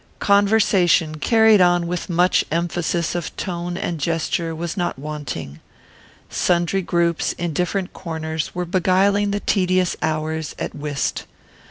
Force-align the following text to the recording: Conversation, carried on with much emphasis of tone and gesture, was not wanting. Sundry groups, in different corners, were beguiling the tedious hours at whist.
Conversation, 0.17 1.19
carried 1.19 1.61
on 1.61 1.85
with 1.85 2.09
much 2.09 2.43
emphasis 2.51 3.13
of 3.13 3.37
tone 3.37 3.77
and 3.77 3.99
gesture, 3.99 4.55
was 4.55 4.75
not 4.75 4.97
wanting. 4.97 5.59
Sundry 6.27 6.81
groups, 6.81 7.33
in 7.33 7.53
different 7.53 7.93
corners, 7.93 8.55
were 8.55 8.65
beguiling 8.65 9.29
the 9.29 9.41
tedious 9.41 9.95
hours 10.01 10.55
at 10.57 10.73
whist. 10.73 11.25